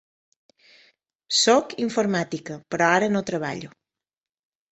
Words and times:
Soc 1.39 1.75
informàtica, 1.83 2.57
però 2.75 2.87
ara 2.95 3.11
no 3.17 3.23
treballo. 3.31 3.71